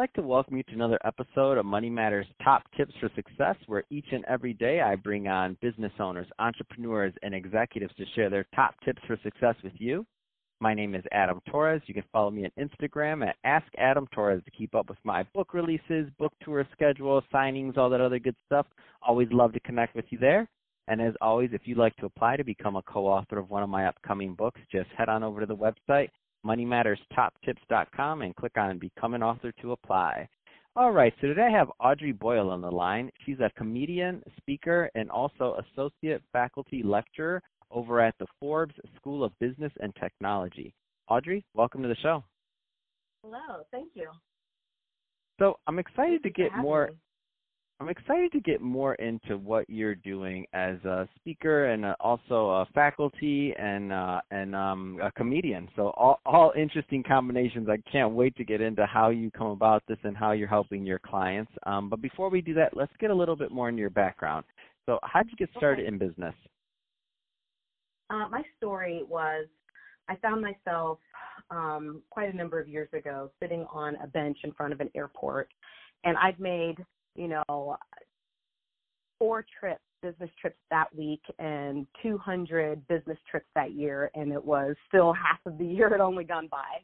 [0.00, 3.84] like to welcome you to another episode of Money Matters Top Tips for Success, where
[3.90, 8.46] each and every day I bring on business owners, entrepreneurs, and executives to share their
[8.54, 10.06] top tips for success with you.
[10.58, 11.82] My name is Adam Torres.
[11.84, 15.22] You can follow me on Instagram at Ask Adam Torres to keep up with my
[15.34, 18.64] book releases, book tour schedule, signings, all that other good stuff.
[19.06, 20.48] Always love to connect with you there.
[20.88, 23.68] And as always, if you'd like to apply to become a co-author of one of
[23.68, 26.08] my upcoming books, just head on over to the website
[26.44, 30.28] moneymatterstoptips.com and click on Become an Author to apply.
[30.76, 33.10] All right, so today I have Audrey Boyle on the line.
[33.26, 39.32] She's a comedian, speaker, and also associate faculty lecturer over at the Forbes School of
[39.40, 40.72] Business and Technology.
[41.08, 42.22] Audrey, welcome to the show.
[43.24, 44.08] Hello, thank you.
[45.40, 46.96] So I'm excited to get more me.
[47.80, 52.50] I'm excited to get more into what you're doing as a speaker and uh, also
[52.50, 55.66] a faculty and uh, and um, a comedian.
[55.76, 57.68] So all all interesting combinations.
[57.70, 60.84] I can't wait to get into how you come about this and how you're helping
[60.84, 61.50] your clients.
[61.64, 64.44] Um, but before we do that, let's get a little bit more into your background.
[64.84, 65.88] So how did you get started Okay.
[65.88, 66.34] in business?
[68.10, 69.46] Uh, my story was
[70.06, 70.98] I found myself
[71.50, 74.90] um, quite a number of years ago sitting on a bench in front of an
[74.94, 75.48] airport,
[76.04, 76.76] and I'd made,
[77.14, 77.76] you know,
[79.18, 84.74] four trips, business trips that week, and 200 business trips that year, and it was
[84.88, 86.82] still half of the year had only gone by.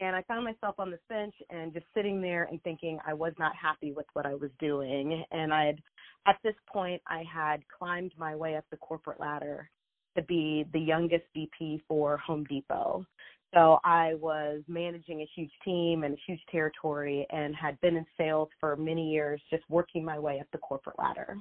[0.00, 3.32] And I found myself on this bench and just sitting there and thinking I was
[3.38, 5.24] not happy with what I was doing.
[5.30, 5.78] And I had,
[6.26, 9.70] at this point, I had climbed my way up the corporate ladder
[10.16, 13.06] to be the youngest VP for Home Depot.
[13.54, 18.04] So I was managing a huge team and a huge territory and had been in
[18.18, 21.38] sales for many years, just working my way up the corporate ladder.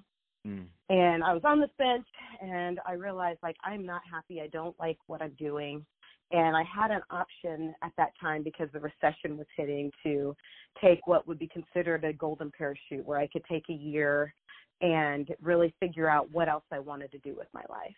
[0.47, 0.67] Mm.
[0.89, 2.05] And I was on this bench
[2.41, 4.41] and I realized like I'm not happy.
[4.41, 5.85] I don't like what I'm doing.
[6.31, 10.35] And I had an option at that time because the recession was hitting to
[10.81, 14.33] take what would be considered a golden parachute where I could take a year
[14.81, 17.95] and really figure out what else I wanted to do with my life.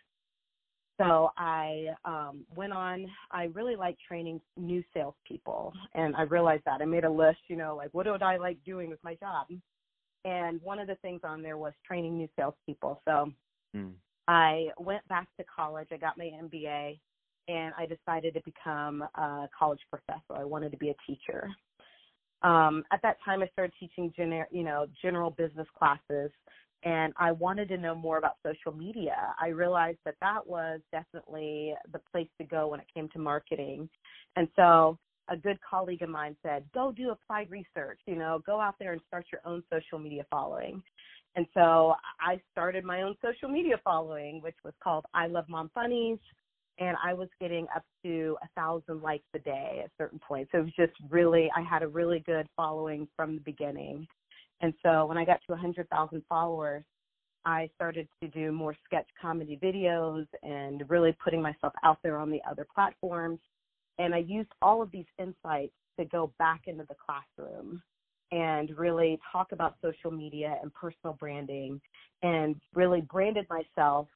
[0.98, 3.06] So I um, went on.
[3.30, 6.82] I really like training new salespeople, and I realized that.
[6.82, 9.46] I made a list, you know, like what would I like doing with my job?
[10.24, 13.00] And one of the things on there was training new salespeople.
[13.04, 13.32] So
[13.74, 13.94] Mm.
[14.26, 15.88] I went back to college.
[15.92, 16.98] I got my MBA,
[17.48, 20.34] and I decided to become a college professor.
[20.34, 21.48] I wanted to be a teacher.
[22.42, 26.30] Um, at that time, I started teaching, gener- you know, general business classes,
[26.82, 29.34] and I wanted to know more about social media.
[29.40, 33.88] I realized that that was definitely the place to go when it came to marketing,
[34.36, 34.98] and so
[35.30, 38.00] a good colleague of mine said, "Go do applied research.
[38.06, 40.82] You know, go out there and start your own social media following."
[41.36, 45.70] And so I started my own social media following, which was called I Love Mom
[45.74, 46.18] Funnies.
[46.80, 50.52] And I was getting up to a thousand likes a day at certain points.
[50.52, 54.06] So it was just really, I had a really good following from the beginning.
[54.60, 56.84] And so when I got to 100,000 followers,
[57.44, 62.30] I started to do more sketch comedy videos and really putting myself out there on
[62.30, 63.38] the other platforms.
[63.98, 67.82] And I used all of these insights to go back into the classroom
[68.30, 71.80] and really talk about social media and personal branding
[72.22, 74.08] and really branded myself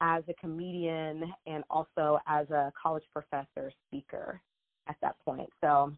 [0.00, 4.40] as a comedian and also as a college professor speaker
[4.88, 5.48] at that point.
[5.62, 5.92] So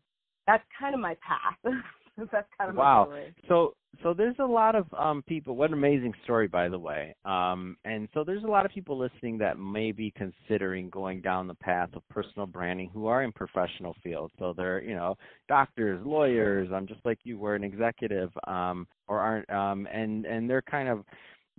[0.46, 1.56] that's kind of my path.
[2.32, 3.04] that's kind of Wow.
[3.06, 3.34] my story.
[3.48, 3.74] So
[4.06, 7.12] so there's a lot of um people what an amazing story by the way.
[7.24, 11.48] Um and so there's a lot of people listening that may be considering going down
[11.48, 14.32] the path of personal branding who are in professional fields.
[14.38, 15.16] So they're, you know,
[15.48, 20.48] doctors, lawyers, um just like you were an executive um or aren't um and and
[20.48, 21.04] they're kind of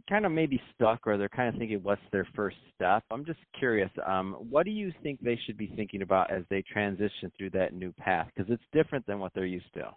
[0.09, 3.03] kind of maybe stuck or they're kind of thinking what's their first step.
[3.11, 6.61] I'm just curious, um what do you think they should be thinking about as they
[6.61, 9.91] transition through that new path because it's different than what they're used to.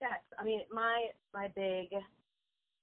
[0.00, 1.88] Yes, I mean my my big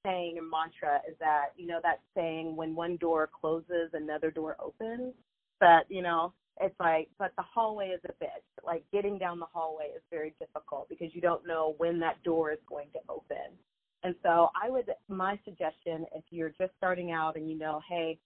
[0.06, 4.56] saying and mantra is that you know that saying when one door closes, another door
[4.60, 5.14] opens.
[5.60, 8.66] But you know it's like, but the hallway is a bitch.
[8.66, 12.52] Like getting down the hallway is very difficult because you don't know when that door
[12.52, 13.58] is going to open.
[14.04, 18.18] And so I would, my suggestion, if you're just starting out and you know, hey,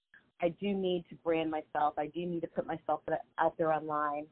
[0.42, 3.02] I do need to brand myself, I do need to put myself
[3.40, 4.26] out there online,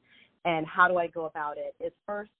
[0.45, 1.75] and how do I go about it?
[1.83, 2.31] Is first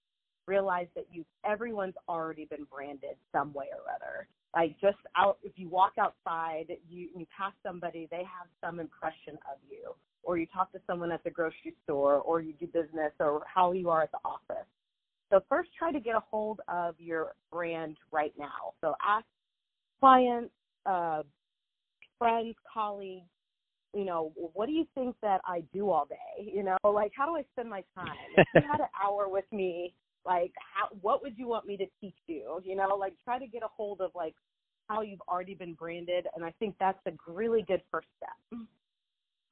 [0.47, 4.27] realize that you everyone's already been branded some way or other.
[4.55, 9.37] Like just out if you walk outside, you you pass somebody, they have some impression
[9.51, 9.93] of you.
[10.25, 13.73] Or you talk to someone at the grocery store or you do business or how
[13.73, 14.65] you are at the office.
[15.29, 18.73] So first try to get a hold of your brand right now.
[18.79, 19.25] So ask
[19.99, 20.53] clients,
[20.85, 21.23] uh,
[22.17, 23.25] friends, colleagues,
[23.93, 26.51] you know, what do you think that I do all day?
[26.53, 28.15] You know, like how do I spend my time?
[28.37, 29.93] If you had an hour with me
[30.25, 30.95] Like, how?
[31.01, 32.61] What would you want me to teach you?
[32.63, 34.35] You know, like try to get a hold of like
[34.87, 38.59] how you've already been branded, and I think that's a really good first step.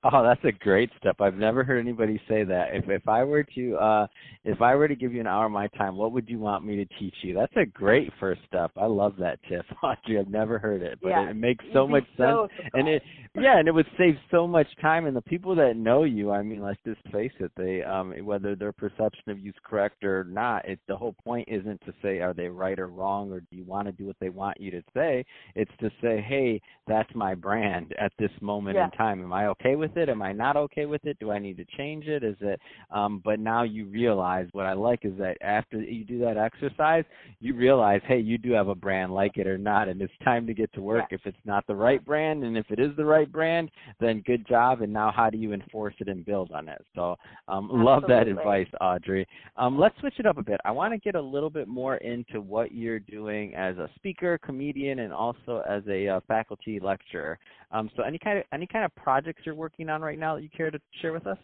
[0.03, 1.21] Oh, that's a great step.
[1.21, 2.69] I've never heard anybody say that.
[2.73, 4.07] If if I were to uh
[4.43, 6.65] if I were to give you an hour of my time, what would you want
[6.65, 7.35] me to teach you?
[7.35, 8.71] That's a great first step.
[8.75, 10.19] I love that tip, Audrey.
[10.19, 11.27] I've never heard it, but yeah.
[11.27, 12.69] it, it makes so much so sense.
[12.73, 13.03] and it
[13.35, 16.41] yeah, and it would save so much time and the people that know you, I
[16.41, 20.67] mean, let's just face it, they um whether their perception of you's correct or not,
[20.67, 23.65] it the whole point isn't to say are they right or wrong or do you
[23.65, 25.23] want to do what they want you to say.
[25.53, 28.85] It's to say, "Hey, that's my brand at this moment yeah.
[28.85, 29.23] in time.
[29.23, 30.09] Am I okay with with it?
[30.09, 31.17] Am I not okay with it?
[31.19, 32.23] Do I need to change it?
[32.23, 32.59] Is it
[32.91, 37.03] um but now you realize what I like is that after you do that exercise,
[37.39, 40.47] you realize, hey, you do have a brand, like it or not, and it's time
[40.47, 41.05] to get to work.
[41.11, 41.15] Yeah.
[41.15, 44.47] If it's not the right brand and if it is the right brand, then good
[44.47, 46.83] job and now how do you enforce it and build on it?
[46.95, 47.15] So
[47.47, 49.27] um love that advice, Audrey.
[49.57, 50.59] Um let's switch it up a bit.
[50.65, 54.37] I want to get a little bit more into what you're doing as a speaker,
[54.43, 57.39] comedian, and also as a uh, faculty lecturer.
[57.71, 60.43] Um, so any kind of any kind of projects you're working on right now that
[60.43, 61.37] you care to share with us?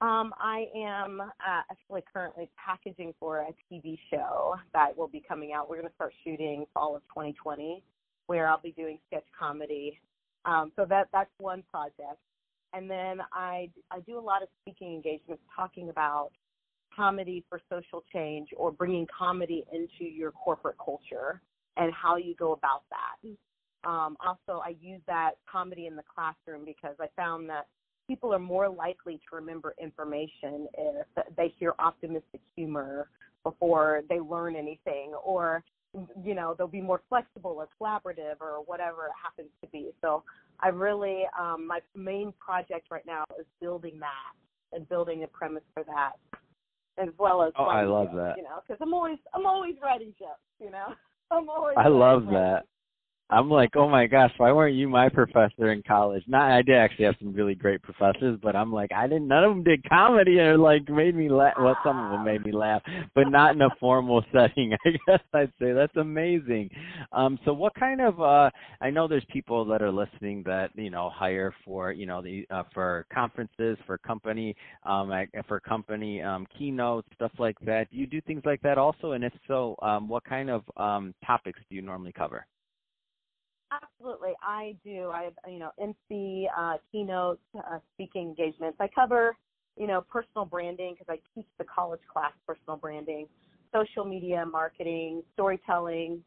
[0.00, 5.52] Um, I am uh, actually currently packaging for a TV show that will be coming
[5.52, 5.68] out.
[5.68, 7.82] We're going to start shooting fall of 2020,
[8.28, 9.98] where I'll be doing sketch comedy.
[10.44, 12.20] Um, so that that's one project,
[12.72, 16.30] and then I I do a lot of speaking engagements talking about
[16.94, 21.42] comedy for social change or bringing comedy into your corporate culture
[21.76, 23.28] and how you go about that.
[23.84, 27.66] Um, also, I use that comedy in the classroom because I found that
[28.08, 33.08] people are more likely to remember information if they hear optimistic humor
[33.44, 35.62] before they learn anything, or
[36.22, 39.90] you know they'll be more flexible or collaborative or whatever it happens to be.
[40.00, 40.22] So
[40.60, 45.62] I really um, my main project right now is building that and building a premise
[45.72, 46.12] for that,
[46.98, 48.34] as well as oh, I love jokes, that.
[48.36, 50.40] You know, because I'm always I'm always writing jokes.
[50.60, 50.88] You know,
[51.30, 51.76] I'm always.
[51.78, 52.64] I love that.
[53.30, 56.22] I'm like, oh my gosh, why weren't you my professor in college?
[56.26, 59.28] Not, I did actually have some really great professors, but I'm like, I didn't.
[59.28, 61.54] None of them did comedy or like made me laugh.
[61.58, 62.82] Well, some of them made me laugh,
[63.14, 64.74] but not in a formal setting.
[64.86, 66.70] I guess I'd say that's amazing.
[67.12, 68.20] Um, so what kind of?
[68.20, 72.22] uh I know there's people that are listening that you know hire for you know
[72.22, 75.12] the uh, for conferences, for company, um,
[75.46, 77.90] for company um, keynotes, stuff like that.
[77.90, 79.12] Do you do things like that also?
[79.12, 82.46] And if so, um, what kind of um, topics do you normally cover?
[83.70, 85.10] Absolutely, I do.
[85.12, 88.78] I have you know MC uh, keynote uh, speaking engagements.
[88.80, 89.36] I cover
[89.76, 93.26] you know personal branding because I teach the college class personal branding,
[93.74, 96.22] social media marketing, storytelling,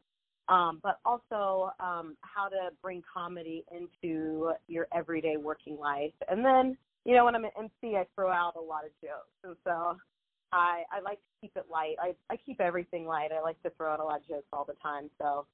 [0.50, 6.14] um, but also um, how to bring comedy into your everyday working life.
[6.30, 9.34] And then you know when I'm an MC, I throw out a lot of jokes,
[9.44, 9.98] and so
[10.52, 11.96] I I like to keep it light.
[12.00, 13.32] I I keep everything light.
[13.32, 15.10] I like to throw out a lot of jokes all the time.
[15.20, 15.48] So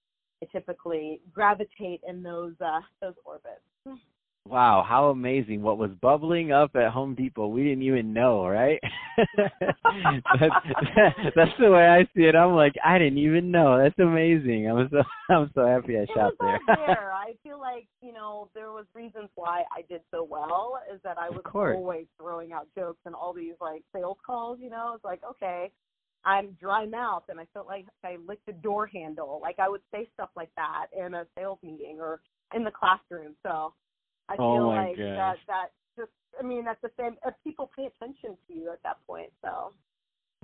[0.51, 4.01] typically gravitate in those uh, those orbits.
[4.47, 5.61] Wow, how amazing.
[5.61, 8.79] What was bubbling up at Home Depot, we didn't even know, right?
[9.37, 10.55] that's,
[11.35, 12.35] that's the way I see it.
[12.35, 13.77] I'm like, I didn't even know.
[13.77, 14.69] That's amazing.
[14.69, 15.03] I'm so
[15.33, 16.77] I'm so happy I it shot was there.
[16.77, 17.11] there.
[17.11, 21.17] I feel like, you know, there was reasons why I did so well is that
[21.17, 24.93] I was always throwing out jokes and all these like sales calls, you know.
[24.95, 25.71] It's like, okay,
[26.25, 29.39] I'm dry mouth and I felt like I licked a door handle.
[29.41, 32.21] Like I would say stuff like that in a sales meeting or
[32.55, 33.35] in the classroom.
[33.43, 33.73] So
[34.29, 34.97] I oh feel my like gosh.
[34.97, 38.97] that that just I mean that's the same people pay attention to you at that
[39.07, 39.31] point.
[39.41, 39.73] So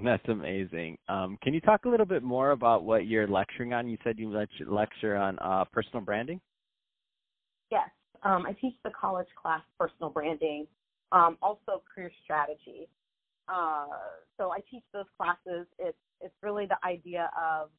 [0.04, 0.98] that's amazing.
[1.08, 3.88] Um, can you talk a little bit more about what you're lecturing on?
[3.88, 4.32] You said you
[4.68, 6.42] lecture on uh, personal branding.
[7.70, 7.90] Yes,
[8.24, 10.68] um, I teach the college class personal branding,
[11.12, 12.88] um, also career strategy.
[13.48, 13.86] Uh,
[14.38, 15.68] so I teach those classes.
[15.80, 17.70] It's it's really the idea of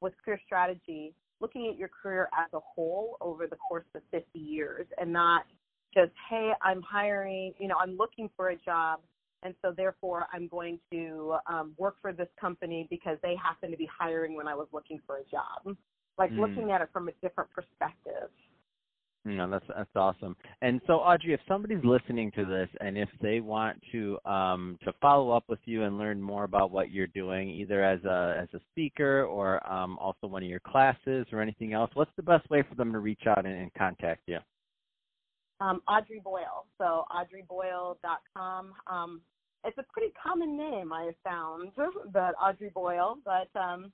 [0.00, 4.38] with career strategy, looking at your career as a whole over the course of 50
[4.38, 5.44] years, and not
[5.94, 9.00] just hey, I'm hiring, you know, I'm looking for a job,
[9.42, 13.76] and so therefore I'm going to um, work for this company because they happen to
[13.76, 15.76] be hiring when I was looking for a job.
[16.18, 16.40] Like mm.
[16.40, 18.28] looking at it from a different perspective.
[19.24, 20.36] No, that's that's awesome.
[20.62, 24.92] And so, Audrey, if somebody's listening to this, and if they want to um, to
[25.00, 28.48] follow up with you and learn more about what you're doing, either as a as
[28.52, 32.50] a speaker or um, also one of your classes or anything else, what's the best
[32.50, 34.38] way for them to reach out and, and contact you?
[35.60, 36.66] Um, Audrey Boyle.
[36.78, 38.72] So audreyboyle.com.
[38.88, 39.20] Um,
[39.64, 41.70] it's a pretty common name I found,
[42.12, 43.18] but Audrey Boyle.
[43.24, 43.92] But um,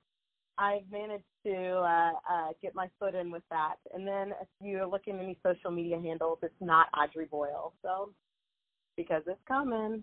[0.58, 3.76] I've managed to uh, uh, get my foot in with that.
[3.94, 7.72] And then if you're looking at any social media handles, it's not Audrey Boyle.
[7.82, 8.10] So
[8.96, 10.02] because it's coming.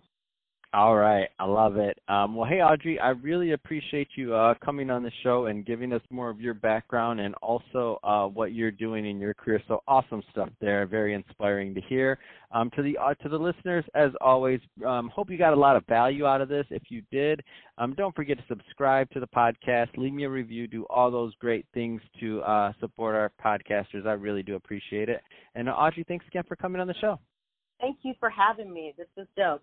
[0.74, 1.98] All right, I love it.
[2.08, 5.92] Um, well, hey Audrey, I really appreciate you uh, coming on the show and giving
[5.92, 9.62] us more of your background and also uh, what you're doing in your career.
[9.68, 12.18] So awesome stuff there, very inspiring to hear.
[12.52, 15.76] Um, to the uh, to the listeners, as always, um, hope you got a lot
[15.76, 16.66] of value out of this.
[16.70, 17.42] If you did,
[17.78, 21.34] um, don't forget to subscribe to the podcast, leave me a review, do all those
[21.36, 24.06] great things to uh, support our podcasters.
[24.06, 25.22] I really do appreciate it.
[25.54, 27.18] And Audrey, thanks again for coming on the show.
[27.80, 28.94] Thank you for having me.
[28.96, 29.62] This was dope.